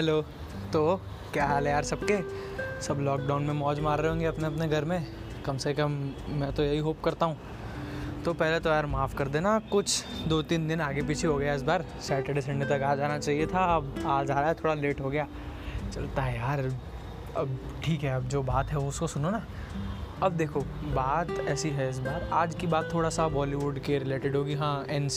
Hello. 0.00 0.22
तो 0.72 1.00
क्या 1.32 1.46
हाल 1.46 1.66
है 1.66 1.72
यार 1.72 1.84
सबके? 1.84 2.16
सब 2.82 2.98
लॉकडाउन 3.00 3.42
में 3.42 3.54
मौज 3.54 3.80
मार 3.80 3.98
रहे 3.98 4.08
होंगे 4.08 4.26
अपने 4.26 4.46
अपने 4.46 4.68
घर 4.68 4.84
में? 4.84 5.06
कम 5.46 5.56
से 5.56 5.74
कम 5.74 5.90
मैं 6.28 6.52
तो 6.52 6.62
यही 6.62 6.78
होप 6.78 7.00
करता 7.04 7.26
हूँ। 7.26 7.36
तो 8.24 8.34
पहले 8.34 8.60
तो 8.60 8.70
यार 8.70 8.86
माफ़ 8.86 9.16
कर 9.16 9.28
देना, 9.28 9.58
कुछ 9.58 10.04
दो 10.28 10.42
तीन 10.42 10.68
दिन 10.68 10.80
आगे 10.80 11.02
पीछे 11.02 11.26
हो 11.26 11.36
गया 11.36 11.54
इस 11.54 11.62
बार। 11.62 11.84
सैटरडे 12.00 12.40
संडे 12.40 12.66
तक 12.66 12.82
आ 12.82 12.94
जाना 12.94 13.18
चाहिए 13.18 13.46
था, 13.46 13.76
अब 13.76 13.94
आज 14.06 14.30
आ 14.30 14.40
रहा 14.40 14.48
है, 14.48 14.54
थोड़ा 14.54 14.74
लेट 14.74 15.00
हो 15.00 15.10
गया। 15.10 15.28
चलता 15.94 16.22
है 16.22 16.36
यार। 16.38 16.76
अब 17.36 17.58
ठीक 17.84 18.02
है, 18.02 18.14
अब 18.16 18.28
जो 18.28 18.42
बात 18.42 18.68
है 18.68 18.76
उसको 18.76 19.06
सुनो 19.06 19.30
ना। 19.30 19.46
अब 20.22 20.32
देखो, 20.32 20.60
बात 20.84 21.30
ऐसी 21.30 21.70
है 21.70 21.90
इस 21.90 21.98
बार। 21.98 22.30
आज 22.32 22.54
की 22.54 22.66
बात 22.66 22.90
थोड़ा 22.94 23.10
सा 23.10 23.28
बॉलीवुड 23.28 23.78
के 23.78 23.98
रिलेटेड 23.98 24.36
होगी। 24.36 24.54
हाँ 24.54 24.84
एन 24.88 25.08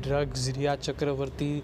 ड्रग्स 0.00 0.48
रिया 0.48 0.76
चक्रवर्ती 0.76 1.62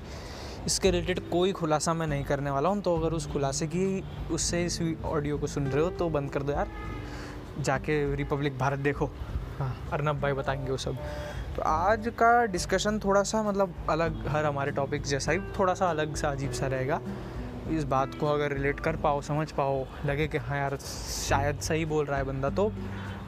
इसके 0.67 0.91
रिलेटेड 0.91 1.19
कोई 1.31 1.53
खुलासा 1.53 1.95
मैं 1.95 2.07
नहीं 2.07 2.25
करने 2.25 2.51
वाला 2.51 2.69
हूँ 2.69 2.81
तो 2.83 2.97
अगर 2.97 3.13
उस 3.13 3.27
खुलासे 3.33 3.67
की 3.67 4.05
उससे 4.31 4.65
इस 4.65 4.81
ऑडियो 5.05 5.39
को 5.39 5.47
सुन 5.47 5.67
रहे 5.67 5.85
हो 5.85 5.91
तो 5.91 6.09
बंद 6.11 6.31
कर 6.31 6.43
दो 6.43 6.53
यार। 6.53 6.69
जाके 7.61 8.15
रिपब्लिक 8.17 8.59
भारत 8.59 8.79
देखो। 8.79 9.07
हाँ। 9.59 9.89
अर्नब 9.93 10.21
भाई 10.21 10.33
बताएँगे 10.33 10.71
वो 10.71 10.77
सब। 10.77 10.97
तो 11.57 11.63
आज 11.63 12.09
का 12.19 12.45
डिस्कशन 12.47 12.99
थोड़ा 12.99 13.23
सा 13.23 13.43
मतलब 13.43 13.75
अलग 13.91 14.27
हर 14.29 14.45
हमारे 14.45 14.73
टॉपिक 14.73 15.03
जैसा 15.03 15.33
ही 15.33 15.39
थोड़ा 15.59 15.75
सा 15.75 15.91
अलग 15.91 16.17
सा 16.17 16.31
अजीब 16.31 16.53
सा 16.53 16.67
रहेगा। 16.67 17.01
इस 17.71 17.85
बात 17.85 18.15
को 18.15 18.27
अगर 18.27 18.53
रिलेट 18.53 18.81
कर 18.81 18.97
पाओ 18.97 19.21
समझ 19.21 19.51
पाओ 19.53 19.85
लगे 20.07 20.27
कि 20.29 20.39
हाँ 20.39 20.59
यार 20.59 20.77
शायद 21.29 21.61
सही 21.61 21.85
बोल 21.85 22.05
रहा 22.05 22.19
है 22.19 22.25
बंदा 22.25 22.51
तो 22.51 22.71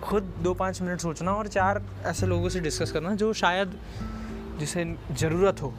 खुद 0.02 0.34
दो 0.42 0.55
पाँच 0.55 0.83
मिनट 0.83 1.00
सोचना 1.00 1.33
और 1.33 1.48
चार 1.48 1.83
ऐसे 2.06 2.27
लोगों 2.27 2.48
से 2.48 2.61
डिस्कस 2.61 2.92
करना 2.92 3.14
जो 3.14 3.33
शायद 3.33 3.78
जिसे 4.59 4.84
ज़रूरत 5.12 5.62
हो। 5.62 5.72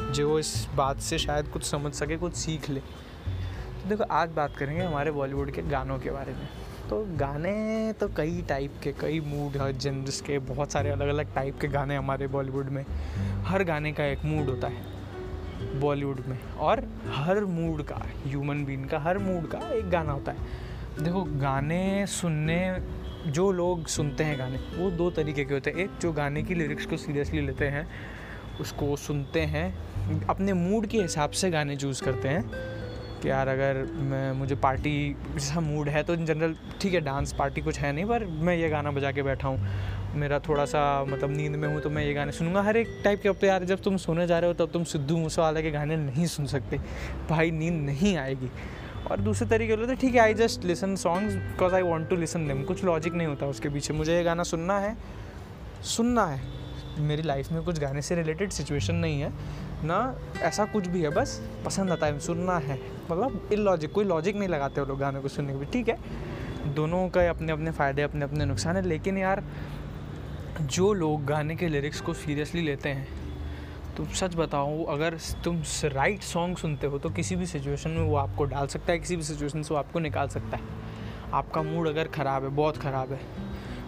जो 0.00 0.38
इस 0.38 0.68
बात 0.74 1.00
से 1.00 1.18
शायद 1.18 1.48
कुछ 1.48 1.62
समझ 1.62 1.92
सके, 1.92 2.16
कुछ 2.16 2.34
सीख 2.34 2.70
ले। 2.70 2.80
तो 2.80 3.88
देखो, 3.88 4.04
आज 4.04 4.30
बात 4.30 4.56
करेंगे 4.56 4.82
हमारे 4.82 5.10
बॉलीवुड 5.10 5.50
के 5.50 5.62
गानों 5.62 5.98
के 5.98 6.10
बारे 6.10 6.32
में। 6.32 6.48
तो 6.90 7.06
गाने 7.16 7.92
तो 7.92 8.08
कई 8.08 8.42
टाइप 8.48 8.74
के, 8.82 8.92
कई 8.92 9.20
मूड 9.20 9.56
है 9.56 9.78
जेंर्स 9.78 10.20
के, 10.20 10.38
बहुत 10.38 10.72
सारे 10.72 10.90
अलग 10.90 11.08
अलग 11.08 11.34
टाइप 11.34 11.60
के 11.60 11.68
गाने 11.68 11.96
हमारे 11.96 12.26
बॉलीवुड 12.26 12.66
में। 12.66 12.84
हर 13.42 13.64
गाने 13.64 13.92
का 13.92 14.04
एक 14.04 14.24
मूड 14.24 14.46
होता 14.46 14.68
है 14.68 14.82
बॉलीवुड 15.80 16.20
में। 16.26 16.38
और 16.54 16.84
हर 17.12 17.44
मूड 17.44 17.82
का 17.82 18.02
ह्यूमन 18.26 18.64
बीन 18.64 18.84
का, 18.84 18.98
हर 18.98 19.18
मूड 19.18 19.48
का 19.48 19.58
एक 19.58 19.90
गाना 19.90 20.12
होता 20.12 20.32
है। 20.32 20.38
देखो, 21.02 21.22
गाने 21.22 22.06
सुनने, 22.06 22.78
जो 23.26 23.52
लोग 23.52 23.86
सुनते 23.86 24.24
हैं 24.24 24.38
गाने, 24.38 24.56
वो 24.56 24.90
दो 24.90 25.10
तरीके 25.10 25.44
के 25.44 25.54
होते 25.54 25.70
हैं। 25.70 25.76
एक, 25.76 25.90
जो 26.00 26.12
गाने 26.12 26.42
की 26.42 26.54
लिरिक्स 26.54 26.86
को 26.86 26.96
सीरियसली 26.96 27.40
लेते 27.40 27.64
हैं 27.64 27.88
उसको 28.60 28.96
सुनते 28.96 29.40
हैं। 29.40 30.26
अपने 30.28 30.52
मूड 30.52 30.86
के 30.86 31.02
हिसाब 31.02 31.30
से 31.30 31.50
गाने 31.50 31.76
चूज़ 31.76 32.02
करते 32.02 32.28
हैं 32.28 32.42
कि 33.22 33.28
यार 33.30 33.48
अगर 33.48 33.82
मैं, 33.92 34.32
मुझे 34.32 34.54
पार्टी 34.54 35.16
जैसा 35.34 35.60
मूड 35.60 35.88
है 35.88 36.02
तो 36.02 36.14
इन 36.14 36.26
जनरल 36.26 36.56
ठीक 36.80 36.94
है 36.94 37.00
डांस 37.00 37.32
पार्टी 37.32 37.60
कुछ 37.60 37.78
है 37.78 37.92
नहीं, 37.92 38.04
पर 38.04 38.24
मैं 38.24 38.56
ये 38.56 38.68
गाना 38.68 38.90
बजा 38.90 39.12
के 39.12 39.22
बैठा 39.22 39.48
हूँ। 39.48 40.14
मेरा 40.16 40.38
थोड़ा 40.38 40.64
सा 40.64 40.82
मतलब 41.04 41.30
नींद 41.30 41.56
में 41.56 41.68
हूँ 41.68 41.80
तो 41.80 41.90
मैं 41.90 42.04
ये 42.04 42.12
गाने 42.14 42.32
सुनूँगा। 42.32 42.62
हर 42.62 42.76
एक 42.76 43.00
टाइप 43.04 43.22
के 43.22 43.28
अब 43.28 43.36
तो 43.40 43.46
यार, 43.46 43.64
जब 43.64 43.82
तुम 43.82 43.96
सोने 43.96 44.26
जा 44.26 44.38
रहे 44.38 44.50
हो 44.50 44.54
तब 44.56 44.72
तुम 44.72 44.84
सिद्धू 44.84 45.16
मूसेवाला 45.16 45.60
के 45.60 45.70
गाने 45.70 45.96
नहीं 45.96 46.26
सुन 46.26 46.46
सकते। 46.46 46.78
भाई 47.30 47.50
नींद 47.50 47.80
नहीं 47.84 48.16
आएगी। 48.16 48.50
और 49.10 49.20
दूसरे 49.20 49.48
तरीके 49.48 49.72
होते 49.72 49.94
ठीक 49.94 50.14
है 50.14 50.20
I 50.20 50.34
just 50.34 50.64
listen 50.64 50.94
songs 50.96 51.34
because 51.34 51.74
I 51.74 51.82
want 51.82 52.08
to 52.08 52.16
listen 52.16 52.46
them 52.48 52.62
कुछ 52.62 52.84
लॉजिक 52.84 53.14
नहीं 53.14 53.26
होता 53.26 53.46
उसके 53.46 53.68
पीछे। 53.68 53.94
मुझे 53.94 54.16
ये 54.16 54.22
गाना 54.24 54.42
सुनना 54.42 54.78
है। 54.78 54.96
सुनना 55.86 56.24
है। 56.26 56.40
मेरी 56.98 57.22
लाइफ 57.22 57.50
में 57.52 57.62
कुछ 57.62 57.78
गाने 57.78 58.02
से 58.02 58.14
रिलेटेड 58.14 58.50
सिचुएशन 58.50 58.94
नहीं 58.96 59.20
है। 59.20 59.32
ना 59.84 59.98
ऐसा 60.40 60.64
कुछ 60.64 60.86
भी 60.86 61.02
है, 61.02 61.10
बस 61.10 61.40
पसंद 61.64 61.90
आता 61.90 62.06
है, 62.06 62.18
सुनना 62.20 62.58
है। 62.58 62.78
मतलब 63.10 63.48
इन 63.52 63.58
लॉजिक 63.58 63.92
कोई 63.92 64.04
लॉजिक 64.04 64.36
नहीं 64.36 64.48
लगाते 64.48 64.80
वो 64.80 64.86
लोग 64.86 64.98
गाने 64.98 65.20
को 65.20 65.28
सुनने 65.28 65.52
के 65.52 65.58
भी 65.58 65.66
ठीक 65.72 65.88
है? 65.88 65.98
दोनों 66.74 67.08
का 67.08 67.28
अपने 67.30 67.52
अपने 67.52 67.70
फ़ायदे 67.72 68.02
अपने 68.02 68.24
अपने 68.24 68.44
नुकसान 68.44 68.76
है, 68.76 68.82
लेकिन 68.82 69.18
यार, 69.18 69.42
जो 70.62 70.92
लोग 70.94 71.24
गाने 71.24 71.56
के 71.56 71.68
लिरिक्स 71.68 72.00
को 72.00 72.14
सीरियसली 72.14 72.62
लेते 72.62 72.88
हैं 72.88 73.06
तो 73.96 74.04
सच 74.14 74.34
बताओ, 74.36 74.84
अगर 74.84 75.16
तुम 75.44 75.62
राइट 75.86 76.22
सॉन्ग 76.22 76.56
सुनते 76.56 76.86
हो 76.86 76.98
तो 76.98 77.10
किसी 77.10 77.36
भी 77.36 77.46
सिचुएशन 77.46 77.90
में 77.90 78.02
वो 78.02 78.16
आपको 78.16 78.44
डाल 78.46 78.66
सकता 78.66 78.92
है, 78.92 78.98
किसी 78.98 79.16
भी 79.16 79.22
सिचुएशन 79.22 79.62
से 79.62 79.74
वो 79.74 79.78
आपको 79.80 79.98
निकाल 79.98 80.28
सकता 80.28 80.56
है। 80.56 80.62
आपका 81.32 81.62
मूड 81.62 81.88
अगर 81.88 82.08
ख़राब 82.08 82.44
है, 82.44 82.48
बहुत 82.50 82.76
ख़राब 82.76 83.12
है 83.12 83.20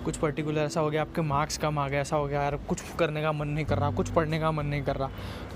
कुछ 0.08 0.16
पर्टिकुलर 0.16 0.60
ऐसा 0.60 0.80
हो 0.80 0.90
गया, 0.90 1.02
आपके 1.02 1.20
मार्क्स 1.22 1.58
कम 1.58 1.78
आ 1.78 1.88
गया 1.88 2.00
ऐसा 2.00 2.16
हो 2.16 2.26
गया, 2.26 2.42
यार, 2.42 2.56
कुछ 2.68 2.82
करने 2.98 3.22
का 3.22 3.32
मन 3.32 3.48
नहीं 3.48 3.64
कर 3.64 3.78
रहा, 3.78 3.90
कुछ 3.92 4.10
पढ़ने 4.10 4.38
का 4.40 4.50
मन 4.52 4.66
नहीं 4.66 4.82
कर 4.82 4.96
रहा। 4.96 5.08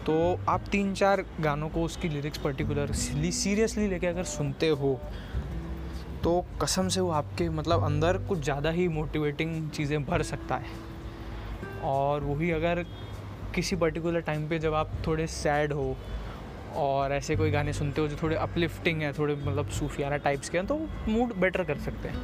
तो 0.06 0.38
आप 0.48 0.64
तीन 0.72 0.92
चार 0.94 1.24
गानों 1.40 1.68
को 1.68 1.82
उसकी 1.82 2.08
लिरिक्स 2.08 2.38
पर्टिकुलर 2.38 2.92
सीरियसली 2.92 3.86
लेके 3.88 4.06
अगर 4.06 4.24
सुनते 4.26 4.68
हो 4.70 4.98
तो 6.24 6.44
कसम 6.62 6.88
से 6.88 7.00
वो 7.00 7.10
आपके 7.12 7.48
मतलब 7.50 7.84
अंदर 7.84 8.18
कुछ 8.28 8.38
ज़्यादा 8.40 8.70
ही 8.70 8.86
मोटिवेटिंग 8.90 9.70
चीज़ें 9.70 10.04
भर 10.04 10.22
सकता 10.24 10.56
है। 10.56 11.80
और 11.84 12.24
वही 12.24 12.50
अगर 12.50 12.84
किसी 13.54 13.76
पर्टिकुलर 13.76 14.20
टाइम 14.20 14.48
पे 14.48 14.58
जब 14.58 14.74
आप 14.74 14.90
थोड़े 15.06 15.26
सैड 15.28 15.72
हो, 15.72 15.96
और 16.76 17.12
ऐसे 17.12 17.36
कोई 17.36 17.50
गाने 17.50 17.72
सुनते 17.72 18.00
हो 18.00 18.08
जो 18.08 18.16
थोड़े 18.22 18.36
अपलिफ्टिंग 18.36 19.02
है, 19.02 19.12
थोड़े 19.12 19.34
मतलब 19.36 19.68
सूफियाना 19.70 20.16
टाइप्स 20.18 20.48
के 20.48 20.58
हैं 20.58 20.66
तो 20.66 20.78
मूड 21.08 21.34
बेटर 21.36 21.64
कर 21.64 21.78
सकते 21.80 22.08
हैं। 22.08 22.20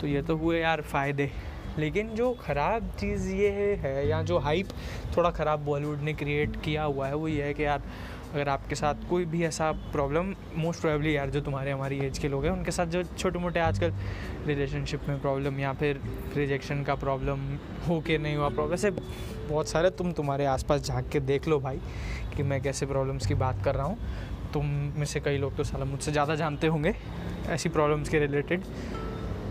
तो 0.00 0.06
ये 0.06 0.22
तो 0.22 0.36
हुए 0.36 0.60
यार 0.60 0.80
फ़ायदे। 0.82 1.30
लेकिन 1.78 2.08
जो 2.14 2.32
ख़राब 2.40 2.90
चीज़ 3.00 3.28
ये 3.30 3.50
है 3.82 4.08
या 4.08 4.22
जो 4.22 4.38
हाइप 4.38 4.68
थोड़ा 5.16 5.30
ख़राब 5.30 5.64
बॉलीवुड 5.64 6.00
ने 6.00 6.12
क्रिएट 6.14 6.56
किया 6.64 6.82
हुआ 6.84 7.06
है, 7.06 7.14
वो 7.14 7.28
ये 7.28 7.42
है 7.42 7.54
कि 7.54 7.64
यार, 7.64 7.82
अगर 8.34 8.48
आपके 8.48 8.74
साथ 8.74 9.08
कोई 9.10 9.24
भी 9.24 9.42
ऐसा 9.44 9.70
प्रॉब्लम 9.92 10.34
मोस्ट 10.56 10.80
प्रोबेबली 10.80 11.16
यार 11.16 11.30
जो 11.30 11.40
तुम्हारे, 11.40 11.70
हमारी 11.70 11.98
एज 11.98 12.18
के 12.18 12.28
लोग 12.28 12.44
हैं, 12.44 12.52
उनके 12.52 12.70
साथ 12.70 12.86
जो 12.86 13.02
छोटे 13.02 13.38
मोटे 13.38 13.60
आजकल 13.60 13.92
रिलेशनशिप 14.46 15.08
में 15.08 15.20
प्रॉब्लम 15.20 15.58
या 15.60 15.72
फिर 15.72 16.00
रिजेक्शन 16.36 16.82
का 16.82 16.94
प्रॉब्लम 16.94 17.40
हो 17.88 18.00
के 18.00 18.18
नहीं 18.18 18.36
हुआ 18.36 18.48
प्रॉब्लम 18.48 18.74
ऐसे 18.74 18.90
बहुत 18.90 19.68
सारे 19.68 19.90
तुम 19.90 20.12
तुम्हारे 20.12 20.44
आसपास 20.46 20.82
झाँक 20.82 21.08
के 21.08 21.20
देख 21.22 21.48
लो 21.48 21.58
भाई 21.60 21.80
कि 22.36 22.42
मैं 22.42 22.60
कैसे 22.62 22.86
प्रॉब्लम्स 22.86 23.26
की 23.26 23.34
बात 23.34 23.64
कर 23.64 23.74
रहा 23.74 23.86
हूँ। 23.86 23.98
तुम 24.52 24.66
में 24.96 25.04
से 25.04 25.20
कई 25.20 25.38
लोग 25.38 25.56
तो 25.56 25.64
साला 25.64 25.84
मुझसे 25.84 26.12
ज़्यादा 26.12 26.34
जानते 26.34 26.66
होंगे 26.66 26.94
ऐसी 27.48 27.68
प्रॉब्लम्स 27.68 28.08
के 28.08 28.18
रिलेटेड 28.18 28.64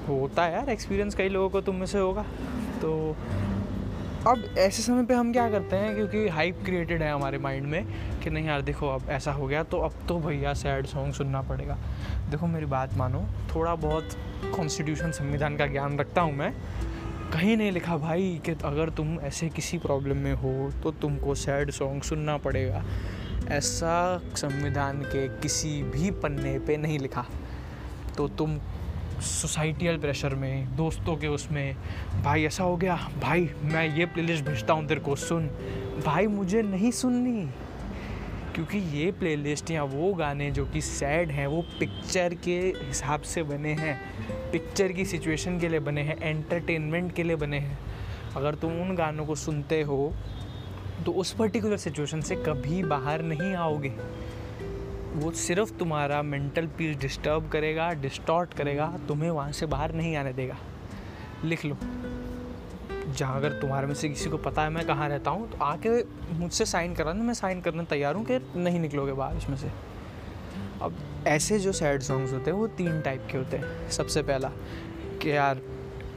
होता 0.08 0.44
है 0.44 0.54
यार 0.54 0.70
एक्सपीरियंस 0.70 1.16
कई 1.16 1.30
लोगों 1.30 1.50
को 1.50 1.62
तुम 1.62 1.76
में 1.76 1.86
से 1.86 2.00
होगा। 2.00 2.26
तो 2.82 3.16
अब 4.28 4.44
ऐसे 4.58 4.82
समय 4.84 5.04
पे 5.06 5.14
हम 5.14 5.32
क्या 5.34 5.50
करते 5.50 5.76
हैं, 5.76 5.94
क्योंकि 5.96 6.28
हाइप 6.28 6.60
क्रिएटेड 6.66 7.02
है 7.02 7.12
हमारे 7.14 7.38
माइंड 7.38 7.68
में, 7.68 7.86
कि 8.24 8.30
नहीं 8.30 8.48
यार, 8.48 8.62
देखो 8.62 8.90
अब 8.90 9.10
ऐसा 9.10 9.32
हो 9.32 9.48
गया 9.48 9.64
तो 9.64 9.80
अब 9.80 9.94
तो 10.08 10.18
भैया 10.20 10.54
सैड 10.54 10.86
सॉन्ग 10.86 11.14
सुनना 11.14 11.42
पड़ेगा। 11.42 11.78
देखो 12.32 12.48
मेरी 12.48 12.66
बात 12.66 12.94
मानो, 12.94 13.24
थोड़ा 13.56 13.76
बहुत 13.78 14.18
कॉन्स्टिट्यूशन 14.56 15.12
संविधान 15.12 15.58
का 15.58 15.66
ज्ञान 15.68 15.98
रखता 16.00 16.22
हूँ 16.22 16.34
मैं। 16.34 16.54
कहीं 17.34 17.56
नहीं 17.58 17.72
लिखा 17.72 17.98
भाई 17.98 18.42
कि 18.46 18.52
अगर 18.66 18.90
तुम 18.90 19.20
ऐसे 19.20 19.50
किसी 19.50 19.78
प्रॉब्लम 19.78 20.18
में 20.18 20.34
हो 20.34 20.72
तो 20.84 20.92
तुमको 20.92 21.36
सैड 21.36 21.72
सॉन्ग 21.72 22.04
सुनना 22.04 22.38
पड़ेगा। 22.38 22.84
ऐसा 23.50 24.22
संविधान 24.36 25.02
के 25.04 25.28
किसी 25.42 25.82
भी 25.84 26.12
पन्ने 26.12 26.58
पे 26.60 26.78
नहीं 26.78 27.00
लिखा। 27.00 27.26
तो 28.18 28.28
तुम 28.28 28.58
सोसाइटियल 29.22 29.98
प्रेशर 29.98 30.36
में, 30.36 30.76
दोस्तों 30.76 31.16
के 31.16 31.28
उसमें, 31.28 31.76
भाई, 32.24 32.44
ऐसा 32.44 32.64
हो 32.64 32.76
गया? 32.78 32.96
भाई, 33.22 33.50
मैं 33.64 33.98
ये 33.98 34.06
प्लेलिस्ट 34.06 34.46
भेजता 34.46 34.74
हूँ, 34.74 34.88
तेरे 34.88 35.02
को, 35.02 35.16
सुन। 35.16 35.48
भाई, 36.06 36.28
मुझे 36.28 36.62
नहीं 36.62 36.92
सुननी, 36.92 37.46
क्योंकि 38.56 38.78
ये 38.98 39.12
प्लेलिस्ट 39.12 39.72
या 39.72 39.84
वो 39.84 40.14
गाने 40.14 40.50
जो 40.52 40.66
कि 40.66 40.82
सैड 40.82 41.32
हैं, 41.32 41.48
वो 41.48 41.62
पिक्चर 41.80 42.34
के 42.34 42.58
हिसाब 42.78 43.22
से 43.22 43.44
बने 43.44 43.74
हैं 43.74 44.00
पिक्चर 44.52 44.92
की 44.92 45.06
सिचुएशन 45.06 45.60
के 45.60 45.70
लिए 45.70 45.80
बने 45.80 46.02
हैं 46.02 46.18
एंटरटेनमेंट 46.22 47.14
के 47.16 47.24
लिए 47.24 47.36
बने 47.36 47.60
हैं। 47.60 47.78
अगर 48.36 48.56
तुम 48.56 48.82
उन 48.82 48.96
गानों 48.96 49.26
को 49.26 49.36
सुनते 49.36 49.82
हो 49.82 50.14
तो 51.06 51.12
उस 51.12 51.32
पर्टिकुलर 51.32 51.78
सिचुएशन 51.78 52.22
से 52.22 52.36
कभी 52.36 52.84
बाहर 52.84 53.22
नहीं 53.22 53.54
आओगे। 53.56 53.94
वो 55.14 55.32
सिर्फ़ 55.32 55.74
तुम्हारा 55.74 56.22
मेंटल 56.22 56.68
पीस 56.68 56.98
डिस्टर्ब 56.98 57.50
करेगा 57.50 57.90
डिस्टॉर्ट 57.94 58.54
करेगा, 58.54 58.86
तुम्हें 59.08 59.30
वहाँ 59.30 59.52
से 59.52 59.66
बाहर 59.66 59.94
नहीं 59.94 60.16
आने 60.16 60.34
देगा। 60.34 60.58
लिख 61.46 61.66
लो। 61.66 61.78
जहाँ 63.18 63.38
अगर 63.38 63.52
तुम्हारे 63.52 63.88
में 63.88 63.94
से 63.94 64.10
किसी 64.10 64.30
को 64.30 64.38
पता 64.38 64.64
है 64.64 64.70
मैं 64.70 64.86
कहाँ 64.88 65.08
रहता 65.10 65.32
हूँ 65.32 65.50
तो 65.52 65.58
आके 65.64 65.90
मुझसे 66.34 66.66
साइन 66.66 66.94
करा 66.96 67.14
ना, 67.14 67.24
मैं 67.24 67.34
साइन 67.34 67.62
करने 67.62 67.84
तैयार 67.86 68.16
हूँ 68.16 68.26
कि 68.26 68.40
नहीं 68.56 68.80
निकलोगे 68.80 69.14
बाहर 69.14 69.38
इसमें 69.38 69.58
से। 69.58 69.72
अब 70.82 70.98
ऐसे 71.28 71.60
जो 71.60 71.72
सैड 71.72 72.02
सॉन्ग्स 72.02 72.34
होते 72.34 72.52
हैं, 72.52 72.58
वो 72.58 72.68
तीन 72.68 73.02
टाइप 73.02 73.28
के 73.32 73.38
होते 73.38 73.58
हैं। 73.58 73.90
सबसे 73.90 74.22
पहला, 74.22 74.52
कि 75.22 75.32
यार, 75.32 75.62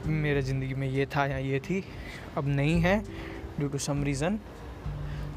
मेरे 0.05 0.41
ज़िंदगी 0.41 0.73
में 0.73 0.87
ये 0.87 1.05
था 1.05 1.25
या 1.25 1.37
ये 1.37 1.59
थी, 1.59 1.83
अब 2.37 2.47
नहीं 2.47 2.79
है 2.81 2.99
ड्यू 3.59 3.67
टू 3.67 3.77
सम 3.77 4.03
रीज़न 4.03 4.39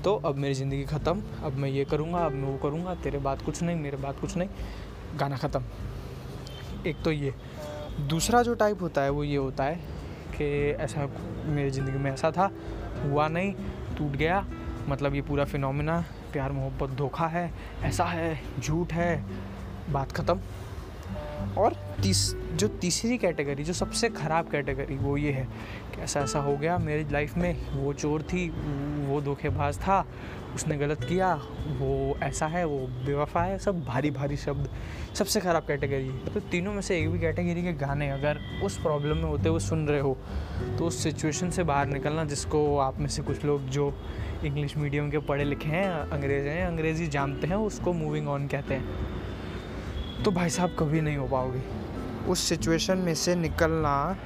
तो 0.04 0.14
अब 0.16 0.36
मेरी 0.36 0.54
ज़िंदगी 0.54 0.84
ख़त्म, 0.84 1.22
अब 1.44 1.52
मैं 1.52 1.68
ये 1.68 1.84
करूँगा, 1.84 2.18
अब 2.18 2.32
मैं 2.32 2.48
वो 2.48 2.56
करूँगा, 2.58 2.94
तेरे 2.94 3.18
बात 3.18 3.42
कुछ 3.42 3.62
नहीं, 3.62 3.76
मेरे 3.76 3.96
बात 3.96 4.20
कुछ 4.20 4.36
नहीं, 4.36 4.48
गाना 5.16 5.36
ख़त्म। 5.36 5.62
एक 6.86 7.02
तो 7.04 7.12
ये। 7.12 7.34
दूसरा 8.08 8.42
जो 8.42 8.54
टाइप 8.54 8.82
होता 8.82 9.02
है 9.02 9.10
वो 9.10 9.24
ये 9.24 9.36
होता 9.36 9.64
है 9.64 9.76
कि 10.34 10.44
ऐसा 10.82 11.08
मेरी 11.46 11.70
ज़िंदगी 11.70 11.98
में 11.98 12.10
ऐसा 12.12 12.30
था, 12.30 12.50
हुआ 13.04 13.28
नहीं, 13.28 13.52
टूट 13.98 14.12
गया 14.12 14.44
मतलब 14.88 15.14
ये 15.14 15.22
पूरा 15.22 15.44
फिनोमिना 15.44 16.04
प्यार, 16.32 16.52
मोहब्बत, 16.52 16.90
धोखा 16.90 17.26
है, 17.26 17.50
ऐसा 17.82 18.04
है, 18.04 18.38
झूठ 18.60 18.92
है, 18.92 19.24
बात 19.90 20.12
ख़त्म। 20.12 20.40
और 21.58 21.75
तीस, 22.02 22.35
जो 22.55 22.69
तीसरी 22.81 23.19
कैटेगरी, 23.19 23.64
जो 23.64 23.73
सबसे 23.73 24.08
ख़राब 24.11 24.50
कैटेगरी, 24.50 24.96
वो 24.96 25.17
ये 25.17 25.32
है 25.32 25.44
कि 25.94 26.02
ऐसा 26.02 26.20
ऐसा 26.20 26.40
हो 26.40 26.56
गया, 26.56 26.79
मेरी 26.79 27.06
लाइफ 27.12 27.37
में 27.37 27.55
वो 27.75 27.93
चोर 27.93 28.23
थी, 28.23 28.49
वो 29.08 29.20
धोखेबाज 29.20 29.79
था, 29.79 30.05
उसने 30.55 30.76
गलत 30.79 31.05
किया, 31.05 31.35
वो 31.79 32.17
ऐसा 32.23 32.46
है, 32.46 32.64
वो 32.64 32.79
बेवफा 33.06 33.43
है, 33.43 33.58
सब 33.58 33.85
भारी 33.85 34.11
भारी 34.11 34.37
शब्द, 34.37 34.69
सबसे 35.14 35.40
ख़राब 35.40 35.67
कैटेगरी। 35.67 36.06
है 36.06 36.35
तो 36.35 36.40
तीनों 36.50 36.73
में 36.73 36.81
से 36.82 36.99
एक 37.00 37.11
भी 37.11 37.19
कैटेगरी 37.19 37.62
के 37.62 37.73
गाने 37.76 38.11
अगर 38.11 38.41
उस 38.64 38.79
प्रॉब्लम 38.79 39.17
में 39.17 39.25
होते 39.25 39.49
हुए 39.49 39.61
सुन 39.61 39.87
रहे 39.88 40.00
हो 40.00 40.17
तो 40.79 40.87
उस 40.87 41.02
सिचुएशन 41.02 41.50
से 41.50 41.62
बाहर 41.64 41.87
निकलना, 41.88 42.25
जिसको 42.25 42.79
आप 42.79 42.99
में 43.00 43.08
से 43.08 43.23
कुछ 43.23 43.44
लोग 43.44 43.69
जो 43.70 43.93
इंग्लिश 44.44 44.76
मीडियम 44.76 45.11
के 45.11 45.19
पढ़े 45.19 45.44
लिखे 45.44 45.69
हैं, 45.69 45.91
अंग्रेज़ 45.91 46.46
हैं, 46.46 46.67
अंग्रेज़ी 46.67 47.06
जानते 47.08 47.46
हैं, 47.46 47.56
उसको 47.56 47.93
मूविंग 47.93 48.29
ऑन 48.29 48.46
कहते 48.46 48.75
हैं। 48.75 49.26
तो 50.25 50.31
भाई 50.31 50.50
साहब 50.50 50.76
कभी 50.79 51.00
नहीं 51.00 51.17
हो 51.17 51.26
पाओगे। 51.29 51.61
उस 52.29 52.41
सिचुएशन 52.41 52.99
में 52.99 53.15
से 53.15 53.35
निकलना। 53.35 54.17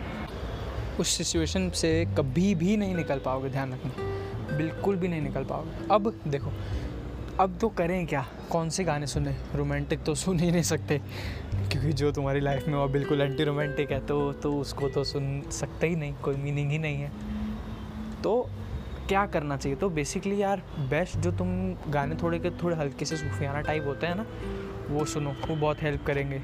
उस 1.01 1.09
सिचुएशन 1.09 1.71
से 1.71 2.05
कभी 2.19 2.55
भी 2.55 2.77
नहीं 2.77 2.95
निकल 2.95 3.19
पाओगे 3.19 3.49
ध्यान 3.49 3.73
रखना। 3.73 4.57
बिल्कुल 4.57 4.97
भी 4.97 5.09
नहीं 5.09 5.21
निकल 5.23 5.45
पाओगे। 5.45 5.87
अब 5.91 6.21
देखो 6.29 6.53
अब 7.41 7.59
तो 7.61 7.69
करें 7.69 8.07
क्या? 8.07 8.27
कौन 8.51 8.69
से 8.69 8.85
गाने 8.85 9.07
सुने? 9.07 9.37
रोमांटिक 9.55 10.03
तो 10.05 10.15
सुन 10.15 10.41
ही 10.41 10.51
नहीं 10.51 10.63
सकते। 10.63 11.01
क्योंकि 11.73 11.93
जो 11.93 12.13
तुम्हारी 12.13 12.41
लाइफ 12.41 12.69
में 12.69 12.75
वो 12.75 12.89
बिल्कुल 12.89 13.21
एंटी 13.21 13.45
रोमांटिक 13.45 13.93
है 13.93 14.07
तो 14.07 14.33
तो 14.33 14.53
उसको 14.55 14.89
तो 14.89 15.05
सुन 15.05 15.43
सकते 15.51 15.89
ही 15.89 15.97
नहीं 15.97 16.15
कोई 16.15 16.37
मीनिंग 16.37 16.71
ही 16.71 16.79
नहीं 16.79 16.97
है। 16.97 17.13
तो 18.23 18.51
क्या 19.13 19.25
करना 19.27 19.57
चाहिए? 19.57 19.79
तो 19.79 19.89
बेसिकली 19.91 20.43
यार 20.43 20.63
बेस्ट 20.91 21.19
जो 21.19 21.33
तुम 21.33 21.49
गाने 21.93 22.17
थोड़े 22.23 22.39
के 22.39 22.51
थोड़े 22.63 22.77
हल्के 22.77 23.05
से 23.05 23.17
सूफियाना 23.17 23.61
टाइप 23.61 23.87
होते 23.87 24.07
हैं 24.07 24.15
ना, 24.15 24.27
वो 24.91 25.05
सुनो, 25.05 25.31
वो 25.49 25.57
बहुत 25.57 25.83
हेल्प 25.83 26.05
करेंगे। 26.07 26.43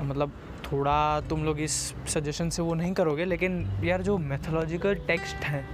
मतलब 0.00 0.32
थोड़ा 0.64 1.20
तुम 1.20 1.44
लोग 1.44 1.60
इस 1.60 1.72
सजेशन 2.08 2.50
से 2.50 2.62
वो 2.62 2.74
नहीं 2.74 2.92
करोगे, 2.94 3.24
लेकिन 3.24 3.66
यार 3.84 4.02
जो 4.02 4.16
मैथोलॉजिकल 4.18 4.94
टेक्स्ट 5.06 5.44
हैं, 5.44 5.64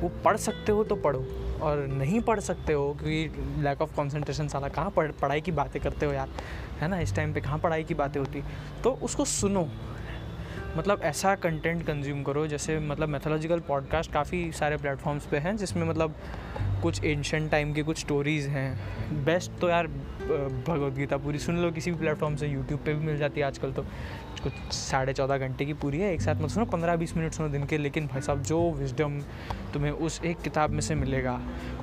वो 0.00 0.08
पढ़ 0.24 0.36
सकते 0.36 0.72
हो 0.72 0.84
तो 0.84 0.96
पढ़ो, 0.96 1.24
और 1.62 1.86
नहीं 1.86 2.20
पढ़ 2.20 2.40
सकते 2.40 2.72
हो, 2.72 2.92
क्योंकि 2.94 3.62
लैक 3.62 3.82
ऑफ़ 3.82 3.94
कॉन्सेंट्रेशन 3.96 4.48
साला 4.48 4.68
कहाँ 4.68 4.90
पढ़, 4.90 5.10
पढ़ाई 5.12 5.40
की 5.40 5.52
बातें 5.52 5.80
करते 5.82 6.06
हो 6.06 6.12
यार, 6.12 6.28
है 6.80 6.88
ना? 6.88 6.98
इस 7.00 7.14
टाइम 7.16 7.32
पे 7.34 7.40
कहाँ 7.40 7.58
पढ़ाई 7.58 7.84
की 7.84 7.94
बातें 7.94 8.20
होती? 8.20 8.42
तो 8.84 8.90
उसको 9.02 9.24
सुनो 9.24 9.68
मतलब 10.76 11.00
ऐसा 11.02 11.34
कंटेंट 11.34 11.86
कंज्यूम 11.86 12.22
करो, 12.22 12.46
जैसे 12.46 12.78
मतलब 12.78 13.08
मैथोलॉजिकल 13.08 13.60
पॉडकास्ट 13.60 14.12
काफ़ी 14.12 14.52
सारे 14.52 14.76
प्लेटफॉर्म्स 14.76 15.26
पे 15.26 15.36
हैं, 15.36 15.56
जिसमें 15.56 15.84
मतलब 15.84 16.14
कुछ 16.82 17.04
एंशंट 17.04 17.50
टाइम 17.50 17.72
की 17.72 17.82
कुछ 17.82 17.98
स्टोरीज़ 17.98 18.48
हैं। 18.48 19.24
बेस्ट 19.24 19.50
तो 19.60 19.68
यार 19.68 19.86
भगवद 19.86 20.94
गीता 20.94 21.16
पूरी 21.16 21.38
सुन 21.38 21.56
लो, 21.56 21.70
किसी 21.70 21.90
भी 21.90 21.98
प्लेटफॉर्म 21.98 22.36
से 22.36 22.48
यूट्यूब 22.48 22.80
पे 22.80 22.94
भी 22.94 23.06
मिल 23.06 23.18
जाती 23.18 23.40
है 23.40 23.46
आजकल 23.46 23.72
तो। 23.72 23.84
कुछ 24.42 24.52
साढ़े 24.72 25.12
चौदह 25.12 25.38
घंटे 25.38 25.64
की 25.64 25.72
पूरी 25.74 25.98
है, 25.98 26.12
एक 26.14 26.20
साथ 26.20 26.34
मत 26.34 26.50
सुनो, 26.50 26.64
पंद्रह 26.66 26.96
बीस 26.96 27.16
मिनट 27.16 27.32
सुनो 27.32 27.48
दिन 27.48 27.64
के, 27.66 27.78
लेकिन 27.78 28.06
भाई 28.06 28.20
साहब, 28.20 28.42
जो 28.42 28.70
विजडम 28.70 29.18
तुम्हें 29.72 29.90
उस 29.90 30.20
एक 30.24 30.40
किताब 30.40 30.70
में 30.70 30.80
से 30.80 30.94
मिलेगा, 30.94 31.40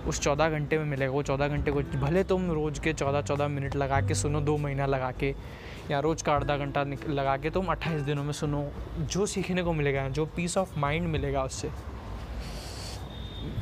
उस 0.07 0.19
चौदह 0.19 0.50
घंटे 0.50 0.77
में 0.77 0.86
मिलेगा, 0.86 1.12
वो 1.12 1.24
चौदह 1.24 1.48
घंटे 1.48 1.71
को, 1.71 1.81
भले 1.81 2.24
तुम 2.24 2.51
रोज़ 2.51 2.80
के 2.81 2.94
चौदह 2.94 3.21
चौदह 3.21 3.48
मिनट 3.48 3.75
लगा 3.75 4.01
के 4.01 4.13
सुनो, 4.13 4.41
दो 4.41 4.57
महीना 4.57 4.86
लगा 4.86 5.12
के, 5.12 5.33
या 5.91 6.00
रोज़ 6.00 6.24
का 6.24 6.33
आधा 6.33 6.57
घंटा 6.57 6.83
लगा 7.09 7.38
के 7.38 7.50
तुम 7.50 7.65
अट्ठाईस 7.65 8.01
दिनों 8.01 8.24
में 8.24 8.33
सुनो, 8.33 8.71
जो 9.00 9.25
सीखने 9.25 9.63
को 9.63 9.74
मिलेगा, 9.74 10.09
जो 10.09 10.25
पीस 10.25 10.57
ऑफ़ 10.57 10.80
माइंड 10.80 11.07
मिलेगा 11.07 11.44
उससे। 11.44 11.94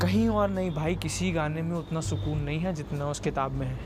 कहीं 0.02 0.30
और 0.30 0.50
नहीं, 0.50 0.72
भाई, 0.72 0.96
किसी 0.96 1.32
गाने 1.32 1.62
में 1.62 1.76
उतना 1.78 2.02
सुकून 2.02 2.38
नहीं 2.38 2.60
है 2.60 2.74
जितना 2.74 3.10
उस 3.10 3.20
किताब 3.20 3.52
में 3.52 3.68
है। 3.68 3.80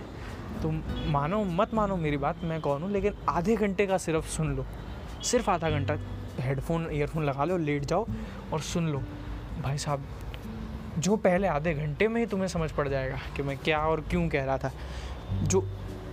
तुम 0.61 0.81
मानो, 1.07 1.43
मत 1.43 1.73
मानो 1.73 1.95
मेरी 1.95 2.17
बात, 2.17 2.35
मैं 2.43 2.61
कौन 2.61 2.81
हूँ, 2.81 2.91
लेकिन 2.91 3.13
आधे 3.29 3.55
घंटे 3.55 3.87
का 3.87 3.97
सिर्फ़ 3.97 4.27
सुन 4.27 4.55
लो। 4.55 4.65
सिर्फ़ 5.23 5.49
आधा 5.49 5.69
घंटा 5.69 5.97
हेडफोन 6.39 6.89
ईयरफोन 6.91 7.25
लगा 7.25 7.43
लो, 7.43 7.57
लेट 7.57 7.85
जाओ 7.85 8.07
और 8.53 8.59
सुन 8.59 8.87
लो। 8.87 9.03
भाई 9.61 9.77
साहब, 9.77 10.03
जो 10.97 11.15
पहले 11.15 11.47
आधे 11.47 11.73
घंटे 11.73 12.07
में 12.07 12.21
ही 12.21 12.27
तुम्हें 12.27 12.47
समझ 12.47 12.71
पड़ 12.71 12.87
जाएगा 12.87 13.19
कि 13.35 13.43
मैं 13.43 13.57
क्या 13.57 13.79
और 13.79 14.01
क्यों 14.01 14.29
कह 14.29 14.43
रहा 14.43 14.57
था। 14.57 14.71
जो 15.43 15.67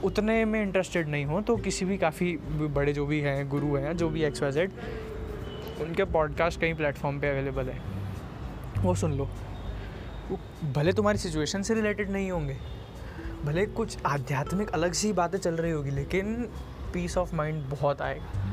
उतने 0.04 0.44
में 0.44 0.62
इंटरेस्टेड 0.62 1.08
नहीं 1.08 1.24
हो 1.24 1.40
तो 1.40 1.56
किसी 1.56 1.84
भी 1.84 1.98
काफ़ी 1.98 2.36
बड़े 2.50 2.92
जो 2.92 3.06
भी 3.06 3.20
हैं, 3.20 3.48
गुरु 3.48 3.76
हैं, 3.76 3.96
जो 3.96 4.08
भी 4.08 4.24
एक्स 4.24 4.42
वाई 4.42 4.52
जेड 4.52 4.70
उनके 5.80 6.04
पॉडकास्ट 6.04 6.60
कई 6.60 6.74
प्लेटफॉर्म 6.74 7.20
पे 7.20 7.28
अवेलेबल 7.28 7.68
है। 7.68 7.80
वो 8.78 8.94
सुन 8.94 9.12
लो। 9.12 9.28
वो 10.30 10.38
भले 10.72 10.92
तुम्हारी 10.92 11.18
सिचुएशन 11.18 11.62
से 11.62 11.74
रिलेटेड 11.74 12.10
नहीं 12.10 12.30
होंगे, 12.30 12.56
भले 13.44 13.66
कुछ 13.66 13.96
आध्यात्मिक 14.06 14.70
अलग 14.70 14.92
सी 14.92 15.12
बातें 15.12 15.38
चल 15.38 15.54
रही 15.54 15.72
होगी, 15.72 15.90
लेकिन 15.90 16.34
पीस 16.94 17.16
ऑफ़ 17.18 17.34
माइंड 17.34 17.62
बहुत 17.70 18.02
आएगा। 18.02 18.52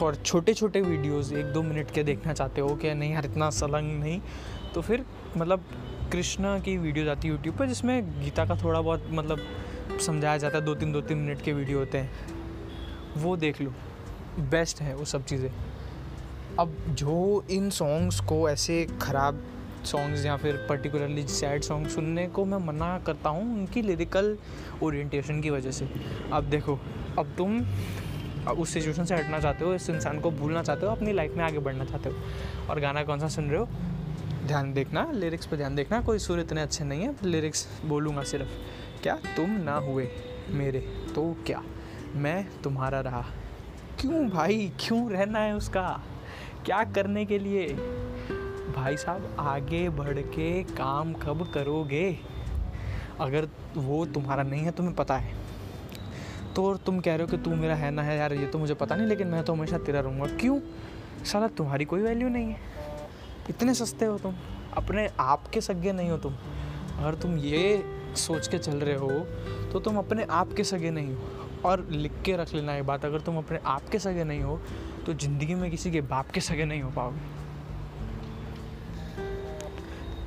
और 0.00 0.14
छोटे 0.16 0.52
छोटे 0.54 0.80
वीडियोस 0.80 1.32
एक 1.32 1.46
दो 1.52 1.62
मिनट 1.62 1.90
के 1.90 2.02
देखना 2.04 2.32
चाहते 2.32 2.60
हो 2.60 2.74
कि 2.76 2.92
नहीं 2.94 3.12
यार, 3.12 3.24
इतना 3.24 3.48
सलंग 3.50 3.98
नहीं। 4.00 4.20
तो 4.74 4.80
फिर 4.80 5.04
मतलब 5.36 5.64
कृष्णा 6.12 6.58
की 6.58 6.76
वीडियोज़ 6.78 7.08
आती 7.08 7.28
है 7.28 7.34
यूट्यूब 7.34 7.56
पर, 7.56 7.66
जिसमें 7.66 8.20
गीता 8.20 8.44
का 8.44 8.56
थोड़ा 8.56 8.80
बहुत 8.80 9.08
मतलब 9.10 9.98
समझाया 10.00 10.36
जाता 10.36 10.58
है 10.58 10.64
दो 10.64 10.74
तीन 10.74 10.92
दो 10.92 11.00
तीन 11.00 11.18
मिनट 11.18 11.42
के 11.42 11.52
वीडियो 11.52 11.78
होते 11.78 11.98
हैं। 11.98 12.10
वो 13.16 13.36
देख 13.36 13.60
लो 13.60 13.72
बेस्ट 14.40 14.80
है 14.80 14.94
वो 14.94 15.04
सब 15.04 15.24
चीज़ें। 15.24 15.50
अब 16.60 16.76
जो 16.90 17.44
इन 17.50 17.70
सॉन्ग्स 17.70 18.20
को 18.20 18.48
ऐसे 18.50 18.86
ख़राब 19.02 19.42
सॉन्ग्स 19.90 20.24
या 20.26 20.36
फिर 20.36 20.56
पर्टिकुलरली 20.68 21.26
सैड 21.28 21.62
सॉन्ग 21.62 21.88
सुनने 21.88 22.26
को 22.26 22.44
मैं 22.44 22.58
मना 22.58 22.98
करता 22.98 23.28
हूँ 23.28 23.54
उनकी 23.54 23.82
लिरिकल 23.82 24.36
ओरिएंटेशन 24.82 25.40
की 25.40 25.50
वजह 25.50 25.70
से। 25.70 25.88
अब 26.32 26.44
देखो, 26.44 26.78
अब 27.18 27.34
तुम 27.38 27.60
उस 28.48 28.70
सिचुएशन 28.70 29.04
से 29.04 29.14
हटना 29.14 29.38
चाहते 29.40 29.64
हो, 29.64 29.74
इस 29.74 29.90
इंसान 29.90 30.20
को 30.20 30.30
भूलना 30.30 30.62
चाहते 30.62 30.86
हो, 30.86 30.92
अपनी 30.92 31.12
लाइफ 31.12 31.34
में 31.36 31.44
आगे 31.44 31.58
बढ़ना 31.58 31.84
चाहते 31.84 32.08
हो। 32.08 32.68
और 32.70 32.80
गाना 32.80 33.02
कौन 33.02 33.20
सा 33.20 33.28
सुन 33.28 33.50
रहे 33.50 33.60
हो? 33.60 33.68
ध्यान 34.46 34.72
देखना 34.72 35.10
लिरिक्स 35.12 35.46
पे 35.46 35.56
ध्यान 35.56 35.74
देखना, 35.74 36.00
कोई 36.00 36.18
सुर 36.18 36.40
इतने 36.40 36.62
अच्छे 36.62 36.84
नहीं 36.84 37.02
है 37.02 37.14
लिरिक्स 37.24 37.66
बोलूँगा 37.84 38.22
सिर्फ़। 38.22 39.02
क्या 39.02 39.14
तुम 39.36 39.50
ना 39.50 39.74
हुए 39.74 40.08
मेरे 40.50 40.80
तो 41.14 41.36
क्या? 41.46 41.62
मैं 42.14 42.48
तुम्हारा 42.62 43.00
रहा। 43.00 43.24
क्यों 44.00 44.28
भाई? 44.28 44.72
क्यों 44.80 45.10
रहना 45.10 45.38
है 45.38 45.54
उसका? 45.56 46.02
क्या 46.66 46.84
करने 46.84 47.24
के 47.24 47.38
लिए? 47.38 47.66
भाई 48.68 48.96
साहब, 48.96 49.36
आगे 49.38 49.88
बढ़ 49.88 50.18
के 50.18 50.62
काम 50.64 51.12
कब 51.14 51.46
करोगे? 51.54 52.18
अगर 53.20 53.48
वो 53.76 54.04
तुम्हारा 54.06 54.42
नहीं 54.42 54.64
है, 54.64 54.70
तुम्हें 54.70 54.94
पता 54.96 55.16
है। 55.16 55.36
तो 56.56 56.66
और 56.66 56.76
तुम 56.76 56.98
कह 57.00 57.14
रहे 57.14 57.22
हो 57.22 57.26
कि 57.26 57.36
तू 57.36 57.54
मेरा 57.56 57.74
है 57.74 57.90
ना 57.90 58.02
है 58.02 58.16
यार, 58.18 58.32
ये 58.32 58.46
तो 58.46 58.58
मुझे 58.58 58.74
पता 58.74 58.96
नहीं, 58.96 59.06
लेकिन 59.06 59.28
मैं 59.28 59.42
तो 59.44 59.52
हमेशा 59.52 59.78
तेरा 59.78 60.00
रहूँगा। 60.00 60.26
क्यों? 60.36 60.60
साला 61.24 61.46
तुम्हारी 61.48 61.84
कोई 61.84 62.00
वैल्यू 62.00 62.28
नहीं 62.28 62.46
है। 62.46 62.60
इतने 63.50 63.74
सस्ते 63.74 64.04
हो 64.04 64.18
तुम। 64.18 64.34
अपने 64.72 65.08
आप 65.20 65.46
के 65.46 65.60
सगे 65.60 65.92
नहीं 65.92 66.10
हो 66.10 66.16
तुम। 66.18 66.34
अगर 66.98 67.14
तुम 67.14 67.36
ये 67.38 67.84
सोच 68.16 68.48
के 68.48 68.58
चल 68.58 68.76
रहे 68.76 68.94
हो 68.94 69.10
तो 69.72 69.80
तुम 69.80 69.96
अपने 69.98 70.26
आप 70.30 70.52
के 70.52 70.64
सगे 70.64 70.90
नहीं 70.90 71.14
हो। 71.14 71.28
और 71.64 71.86
लिख 71.90 72.12
के 72.24 72.36
रख 72.36 72.54
लेना 72.54 72.74
ये 72.74 72.82
बात, 72.82 73.04
अगर 73.04 73.20
तुम 73.20 73.38
अपने 73.38 73.58
आप 73.66 73.88
के 73.88 73.98
सगे 73.98 74.24
नहीं 74.24 74.42
हो 74.42 74.60
तो 75.06 75.12
ज़िंदगी 75.14 75.54
में 75.54 75.70
किसी 75.70 75.90
के 75.90 76.00
बाप 76.02 76.30
के 76.30 76.40
सगे 76.40 76.64
नहीं 76.64 76.82
हो 76.82 76.90
पाओगे। 76.90 77.37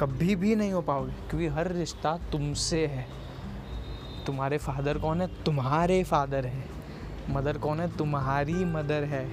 कभी 0.02 0.36
भी 0.36 0.56
नहीं 0.56 0.72
हो 0.72 0.82
पाओगे। 0.82 1.12
क्योंकि 1.12 1.48
हर 1.48 1.72
रिश्ता 1.72 2.18
तुमसे 2.32 2.88
है। 2.88 3.08
तुम्हारे 4.26 4.58
फादर 4.58 4.98
कौन 4.98 5.22
है? 5.22 5.44
तुम्हारे 5.44 6.04
फादर 6.04 6.46
है। 6.46 6.64
मदर 7.30 7.58
कौन 7.58 7.80
है? 7.80 7.98
तुम्हारी 7.98 8.54
मदर 8.54 9.04
है। 9.04 9.30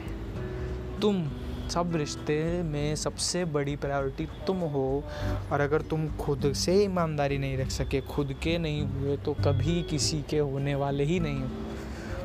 तुम 1.01 1.29
सब 1.71 1.93
रिश्ते 1.97 2.63
में 2.63 2.97
सबसे 2.97 3.45
बड़ी 3.45 3.77
प्रायोरिटी 3.77 4.29
तुम 4.47 4.57
हो। 4.57 5.05
और 5.53 5.61
अगर 5.61 5.83
तुम 5.83 6.17
खुद 6.17 6.53
से 6.53 6.85
ईमानदारी 6.85 7.39
नहीं 7.39 7.59
रख 7.59 7.69
सके, 7.69 8.01
खुद 8.01 8.33
के 8.43 8.59
नहीं 8.59 8.87
हुए 8.87 9.17
तो 9.17 9.33
कभी 9.33 9.83
किसी 9.83 10.23
के 10.23 10.39
होने 10.39 10.75
वाले 10.75 11.05
ही 11.05 11.21
नहीं 11.21 11.41
हो। 11.41 11.68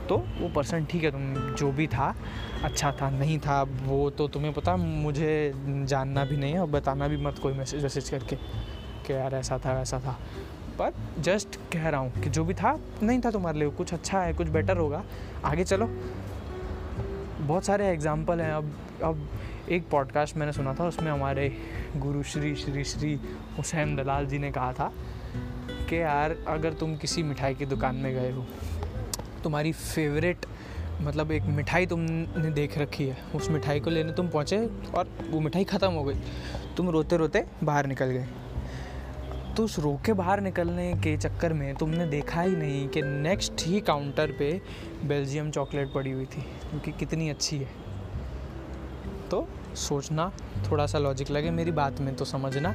तो 0.10 0.18
वो 0.40 0.50
पर्सन 0.50 0.86
ठीक 0.86 1.04
है, 1.04 1.12
तुम 1.12 1.34
जो 1.56 1.72
भी 1.72 1.88
था 1.88 2.14
अच्छा 2.64 2.92
था, 2.92 3.10
नहीं 3.10 3.38
था, 3.40 3.62
वो 3.64 4.10
तो 4.10 4.28
तुम्हें 4.28 4.54
पता, 4.54 4.76
मुझे 4.78 5.54
जानना 5.56 6.26
भी 6.26 6.38
नहीं 6.38 6.54
है 6.54 6.60
और 6.60 6.68
बताना 6.68 7.08
भी 7.08 7.18
मत 7.18 7.40
कोई 7.40 7.54
मैसेज 7.54 7.84
वैसेज 7.84 8.10
करके 8.10 8.36
कि 9.06 9.14
यार 9.14 9.36
ऐसा 9.36 9.58
था, 9.58 9.74
वैसा 9.74 10.00
था। 10.00 10.18
पर 10.80 10.94
जस्ट 11.20 11.56
कह 11.74 11.88
रहा 11.90 12.00
हूँ 12.00 12.22
कि 12.22 12.30
जो 12.30 12.44
भी 12.44 12.54
था, 12.54 12.80
नहीं 13.04 13.22
था 13.22 13.32
तुम्हारे 13.32 13.60
लिए, 13.60 13.70
कुछ 13.70 13.94
अच्छा 13.94 14.22
है, 14.22 14.34
कुछ 14.34 14.48
बेटर 14.48 14.78
होगा। 14.78 15.04
आगे 15.46 15.64
चलो। 15.64 15.90
बहुत 17.40 17.66
सारे 17.66 17.88
एग्ज़ाम्पल 17.88 18.42
हैं। 18.42 18.52
अब 18.52 18.72
अब 19.04 19.28
एक 19.72 19.90
पॉडकास्ट 19.90 20.38
मैंने 20.38 20.52
सुना 20.54 20.74
था, 20.74 20.88
उसमें 20.88 21.12
हमारे 21.12 21.50
गुरु 21.98 22.24
श्री 22.24 22.56
श्री 22.56 22.84
श्री 22.84 23.14
हुसैन 23.58 23.96
दलाल 23.96 24.26
जी 24.26 24.40
ने 24.40 24.52
कहा 24.52 24.74
था 24.74 24.92
कि 25.90 26.02
यार, 26.02 26.36
अगर 26.48 26.74
तुम 26.74 26.96
किसी 26.96 27.24
मिठाई 27.24 27.56
की 27.56 27.66
दुकान 27.66 27.96
में 27.96 28.14
गए 28.14 28.32
हो 28.32 28.46
तुम्हारी 29.44 29.72
फेवरेट 29.72 30.46
मतलब 31.02 31.32
एक 31.32 31.44
मिठाई 31.44 31.86
तुमने 31.86 32.50
देख 32.52 32.78
रखी 32.78 33.08
है। 33.08 33.18
उस 33.36 33.50
मिठाई 33.50 33.80
को 33.80 33.90
लेने 33.90 34.14
तुम 34.14 34.28
पहुँचे 34.28 34.58
और 34.96 35.10
वो 35.30 35.40
मिठाई 35.40 35.64
ख़त्म 35.64 35.92
हो 35.92 36.04
गई। 36.04 36.16
तुम 36.78 36.90
रोते 36.90 37.18
रोते 37.18 37.46
बाहर 37.64 37.86
निकल 37.86 38.06
गए। 38.06 38.28
तो 39.58 39.64
उस 39.64 39.78
रोक 39.80 40.10
बाहर 40.10 40.40
निकलने 40.42 40.94
के 40.94 41.16
चक्कर 41.18 41.54
में 41.54 41.76
तुमने 41.76 42.06
देखा 42.06 42.42
ही 42.42 42.56
नहीं 42.56 42.88
कि 42.88 43.02
नेक्स्ट 43.02 43.66
ही 43.66 43.82
काउंटर 43.82 44.32
पे 44.32 44.52
बेल्जियम 45.06 45.52
चॉकलेट 45.52 45.94
पड़ी 45.94 46.12
हुई 46.12 46.26
थी 46.26 46.42
क्योंकि 46.42 46.92
कितनी 46.92 47.30
अच्छी 47.30 47.58
है। 47.58 47.70
तो 49.32 49.48
सोचना, 49.78 50.32
थोड़ा 50.72 50.86
सा 50.86 51.00
लॉजिक 51.00 51.32
लगे 51.32 51.52
मेरी 51.52 51.72
बात 51.72 52.00
में 52.00 52.16
तो 52.16 52.26
समझना। 52.26 52.74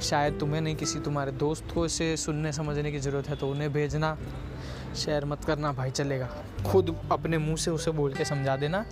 शायद 0.00 0.38
तुम्हें 0.40 0.60
नहीं, 0.60 0.76
किसी 0.76 1.00
तुम्हारे 1.00 1.32
दोस्त 1.34 1.70
को 1.74 1.84
इसे 1.86 2.16
सुनने 2.16 2.52
समझने 2.52 2.92
की 2.92 2.98
ज़रूरत 2.98 3.28
है 3.28 3.36
तो 3.36 3.50
उन्हें 3.50 3.72
भेजना। 3.72 4.16
शेयर 4.96 5.24
मत 5.24 5.44
करना, 5.44 5.72
भाई 5.72 5.90
चलेगा। 5.90 6.28
खुद 6.66 6.96
अपने 7.12 7.38
मुँह 7.38 7.56
से 7.56 7.70
उसे 7.70 7.90
बोल 7.92 8.14
के 8.14 8.24
समझा 8.24 8.56
देना। 8.56 8.84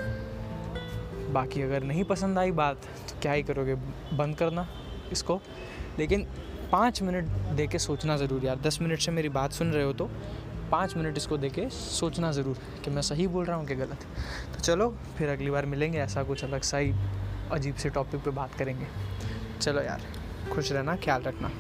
बाकी 1.33 1.63
अगर 1.63 1.83
नहीं 1.83 2.05
पसंद 2.05 2.39
आई 2.39 2.51
बात 2.53 2.85
तो 3.09 3.21
क्या 3.23 3.33
ही 3.33 3.43
करोगे, 3.43 3.75
बंद 3.75 4.37
करना 4.37 4.67
इसको। 5.13 5.41
लेकिन 5.99 6.27
पाँच 6.73 7.03
मिनट 7.03 7.25
दे 7.57 7.67
के 7.67 7.79
सोचना 7.79 8.17
ज़रूर 8.17 8.45
यार, 8.45 8.59
दस 8.59 8.81
मिनट 8.83 9.01
से 9.01 9.11
मेरी 9.11 9.29
बात 9.31 9.53
सुन 9.53 9.73
रहे 9.73 9.85
हो 9.85 9.93
तो 9.93 10.11
पाँच 10.71 10.97
मिनट 10.97 11.17
इसको 11.17 11.37
दे 11.39 11.49
के 11.51 11.69
सोचना 11.71 12.33
ज़रूर 12.33 12.59
कि 12.85 12.91
मैं 12.91 13.03
सही 13.03 13.27
बोल 13.27 13.45
रहा 13.45 13.57
हूँ 13.57 13.67
कि 13.67 13.75
गलत। 13.75 14.07
तो 14.55 14.61
चलो, 14.61 14.89
फिर 15.19 15.29
अगली 15.29 15.51
बार 15.51 15.67
मिलेंगे, 15.67 15.99
ऐसा 15.99 16.23
कुछ 16.23 16.45
अलग 16.45 16.63
सा 16.63 16.79
ही 16.79 16.93
अजीब 17.53 17.75
से 17.75 17.91
टॉपिक 17.91 18.21
पे 18.21 18.31
बात 18.33 18.55
करेंगे। 18.55 18.87
चलो 19.61 19.83
यार। 19.83 20.03
खुश 20.53 20.73
रहना 20.73 20.97
ख्याल 20.97 21.23
रखना। 21.23 21.51